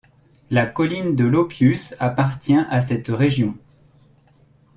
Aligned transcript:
La 0.49 0.65
colline 0.65 1.15
de 1.15 1.25
l'Oppius 1.25 1.93
appartient 1.99 2.57
à 2.71 2.81
cette 2.81 3.09
région. 3.09 3.55